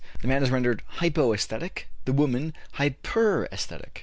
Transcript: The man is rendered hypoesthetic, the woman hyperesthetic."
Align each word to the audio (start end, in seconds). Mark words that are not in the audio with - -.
The 0.23 0.27
man 0.27 0.41
is 0.41 0.49
rendered 0.49 0.81
hypoesthetic, 0.97 1.83
the 2.05 2.11
woman 2.11 2.55
hyperesthetic." 2.77 3.99